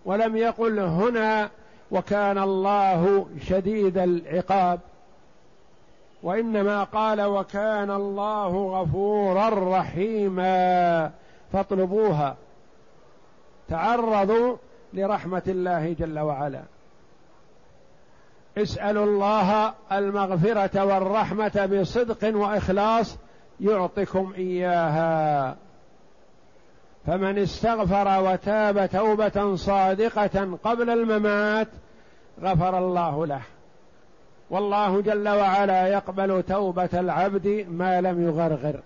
ولم 0.05 0.37
يقل 0.37 0.79
هنا 0.79 1.51
وكان 1.91 2.39
الله 2.39 3.27
شديد 3.41 3.99
العقاب. 3.99 4.81
وإنما 6.23 6.85
قال 6.85 7.23
وكان 7.23 7.91
الله 7.91 8.81
غفورا 8.81 9.79
رحيما. 9.79 11.11
فاطلبوها. 11.53 12.37
تعرضوا 13.69 14.57
لرحمة 14.93 15.43
الله 15.49 15.93
جل 15.93 16.19
وعلا. 16.19 16.63
اسألوا 18.59 19.05
الله 19.05 19.75
المغفرة 19.93 20.85
والرحمة 20.85 21.69
بصدق 21.73 22.37
وإخلاص 22.37 23.17
يعطكم 23.61 24.33
إياها. 24.37 25.57
فمن 27.07 27.39
استغفر 27.39 28.23
وتاب 28.23 28.91
توبة 28.91 29.57
صادقة 29.57 30.59
قبل 30.65 30.91
الممات 30.91 31.69
غفر 32.43 32.79
الله 32.79 33.27
له. 33.27 33.41
والله 34.51 35.01
جل 35.01 35.29
وعلا 35.29 35.87
يقبل 35.87 36.43
توبة 36.43 36.89
العبد 36.95 37.67
ما 37.71 38.01
لم 38.01 38.27
يغرغر. 38.29 38.81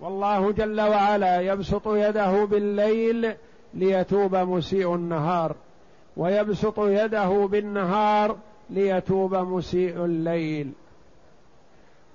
والله 0.00 0.52
جل 0.52 0.80
وعلا 0.80 1.40
يبسط 1.40 1.88
يده 1.88 2.44
بالليل 2.44 3.34
ليتوب 3.74 4.36
مسيء 4.36 4.94
النهار 4.94 5.54
ويبسط 6.16 6.78
يده 6.78 7.48
بالنهار 7.50 8.36
ليتوب 8.70 9.34
مسيء 9.34 10.04
الليل. 10.04 10.72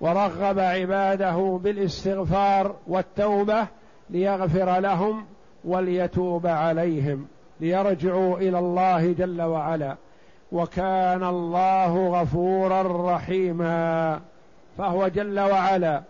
ورغب 0.00 0.58
عباده 0.58 1.60
بالاستغفار 1.62 2.74
والتوبة 2.86 3.66
ليغفر 4.10 4.80
لهم 4.80 5.24
وليتوب 5.64 6.46
عليهم 6.46 7.26
ليرجعوا 7.60 8.38
إلى 8.38 8.58
الله 8.58 9.12
جل 9.12 9.42
وعلا. 9.42 9.96
وكان 10.52 11.24
الله 11.24 12.20
غفورا 12.20 13.14
رحيما 13.14 14.20
فهو 14.78 15.08
جل 15.08 15.40
وعلا 15.40 16.02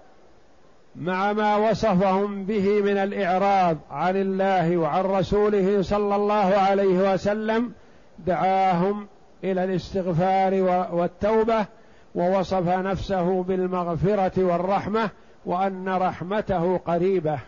مع 0.96 1.32
ما 1.32 1.56
وصفهم 1.56 2.44
به 2.44 2.82
من 2.82 2.96
الإعراض 2.96 3.76
عن 3.90 4.16
الله 4.16 4.76
وعن 4.76 5.04
رسوله 5.04 5.82
صلى 5.82 6.16
الله 6.16 6.54
عليه 6.56 7.12
وسلم 7.12 7.72
دعاهم 8.18 9.06
إلى 9.44 9.64
الاستغفار 9.64 10.54
والتوبة 10.92 11.66
ووصف 12.14 12.68
نفسه 12.68 13.42
بالمغفرة 13.42 14.44
والرحمة 14.44 15.10
وأن 15.46 15.88
رحمته 15.88 16.76
قريبة. 16.76 17.38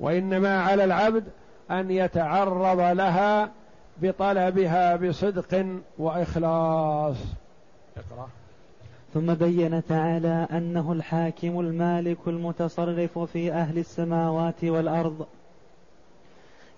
وإنما 0.00 0.60
على 0.62 0.84
العبد 0.84 1.24
أن 1.70 1.90
يتعرض 1.90 2.80
لها 2.80 3.50
بطلبها 4.02 4.96
بصدق 4.96 5.66
وإخلاص. 5.98 7.16
اقرأ. 7.96 8.28
ثم 9.14 9.34
بين 9.34 9.86
تعالى 9.86 10.48
أنه 10.50 10.92
الحاكم 10.92 11.60
المالك 11.60 12.18
المتصرف 12.26 13.18
في 13.18 13.52
أهل 13.52 13.78
السماوات 13.78 14.64
والأرض. 14.64 15.26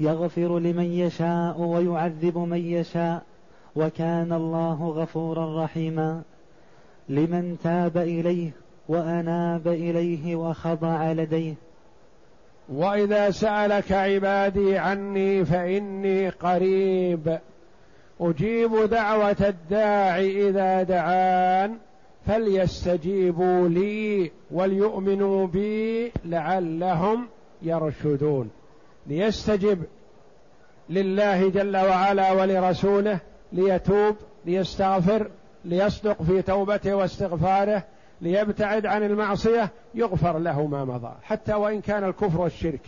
يغفر 0.00 0.58
لمن 0.58 0.84
يشاء 0.84 1.60
ويعذب 1.60 2.38
من 2.38 2.58
يشاء 2.58 3.22
وكان 3.76 4.32
الله 4.32 4.88
غفورا 4.88 5.64
رحيما. 5.64 6.22
لمن 7.08 7.58
تاب 7.62 7.96
إليه 7.96 8.50
وأناب 8.88 9.68
إليه 9.68 10.36
وخضع 10.36 11.12
لديه. 11.12 11.54
وإذا 12.68 13.30
سألك 13.30 13.92
عبادي 13.92 14.78
عني 14.78 15.44
فإني 15.44 16.28
قريب. 16.28 17.38
أجيب 18.20 18.82
دعوة 18.90 19.36
الداع 19.40 20.18
إذا 20.18 20.82
دعان 20.82 21.76
فليستجيبوا 22.26 23.68
لي 23.68 24.30
وليؤمنوا 24.50 25.46
بي 25.46 26.12
لعلهم 26.24 27.26
يرشدون. 27.62 28.50
ليستجب 29.06 29.84
لله 30.90 31.48
جل 31.48 31.76
وعلا 31.76 32.32
ولرسوله 32.32 33.18
ليتوب 33.52 34.16
ليستغفر 34.46 35.30
ليصدق 35.64 36.22
في 36.22 36.42
توبته 36.42 36.94
واستغفاره 36.94 37.84
ليبتعد 38.20 38.86
عن 38.86 39.02
المعصية 39.02 39.70
يغفر 39.94 40.38
له 40.38 40.66
ما 40.66 40.84
مضى. 40.84 41.12
حتى 41.22 41.54
وإن 41.54 41.80
كان 41.80 42.04
الكفر 42.04 42.40
والشرك. 42.40 42.80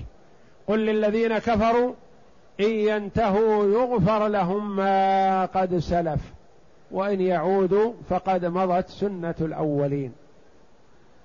قل 0.69 0.79
للذين 0.79 1.38
كفروا 1.38 1.95
إن 2.61 2.71
ينتهوا 2.71 3.64
يغفر 3.64 4.29
لهم 4.29 4.77
ما 4.77 5.45
قد 5.45 5.79
سلف. 5.79 6.21
وإن 6.90 7.21
يعودوا 7.21 7.93
فقد 8.09 8.45
مضت 8.45 8.88
سنة 8.88 9.35
الأولين. 9.40 10.12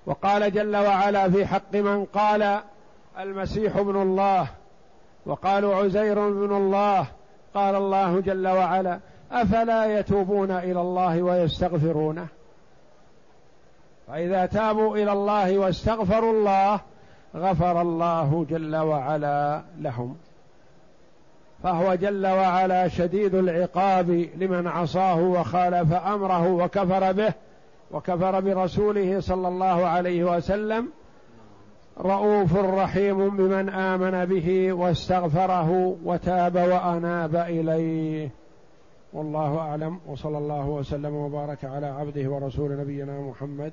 وقال 0.06 0.52
جل 0.52 0.76
وعلا 0.76 1.30
في 1.30 1.46
حق 1.46 1.74
من 1.74 2.04
قال 2.04 2.60
المسيح 3.18 3.76
ابن 3.76 4.02
الله. 4.02 4.48
وقالوا 5.26 5.74
عزير 5.74 6.28
ابن 6.28 6.56
الله. 6.56 7.06
قال 7.54 7.74
الله 7.74 8.20
جل 8.20 8.48
وعلا 8.48 9.00
أفلا 9.32 9.98
يتوبون 9.98 10.50
إلى 10.50 10.80
الله 10.80 11.22
ويستغفرونه؟ 11.22 12.26
فإذا 14.06 14.46
تابوا 14.46 14.96
إلى 14.96 15.12
الله 15.12 15.58
واستغفروا 15.58 16.32
الله 16.32 16.80
غفر 17.36 17.80
الله 17.80 18.46
جل 18.50 18.76
وعلا 18.76 19.62
لهم. 19.80 20.16
فهو 21.62 21.94
جل 21.94 22.26
وعلا 22.26 22.88
شديد 22.88 23.34
العقاب 23.34 24.10
لمن 24.10 24.66
عصاه 24.66 25.20
وخالف 25.20 25.92
أمره 25.92 26.48
وكفر 26.48 27.12
به 27.12 27.32
وكفر 27.90 28.40
برسوله 28.40 29.20
صلى 29.20 29.48
الله 29.48 29.86
عليه 29.86 30.36
وسلم. 30.36 30.88
رؤوف 32.00 32.56
رحيم 32.56 33.36
بمن 33.36 33.68
آمن 33.68 34.24
به 34.24 34.72
واستغفره 34.72 35.96
وتاب 36.04 36.54
وأناب 36.54 37.36
إليه. 37.36 38.30
والله 39.12 39.58
أعلم. 39.58 39.98
وصلى 40.06 40.38
الله 40.38 40.66
وسلم 40.66 41.14
وبارك 41.14 41.64
على 41.64 41.86
عبده 41.86 42.30
ورسول 42.30 42.80
نبينا 42.80 43.20
محمد 43.20 43.72